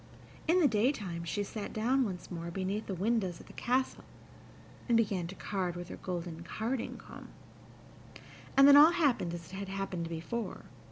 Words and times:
In 0.47 0.59
the 0.61 0.67
daytime 0.67 1.23
she 1.25 1.43
sat 1.43 1.73
down 1.73 2.03
once 2.05 2.31
more 2.31 2.49
beneath 2.49 2.87
the 2.87 2.95
windows 2.95 3.39
of 3.39 3.45
the 3.45 3.53
castle, 3.53 4.03
and 4.89 4.97
began 4.97 5.27
to 5.27 5.35
card 5.35 5.75
with 5.75 5.89
her 5.89 5.97
golden 5.97 6.41
carding 6.41 6.97
comb; 6.97 7.27
and 8.57 8.67
then 8.67 8.75
all 8.75 8.93
happened 8.93 9.31
as 9.35 9.53
it 9.53 9.55
had 9.57 9.69
happened 9.69 10.09
before. 10.09 10.63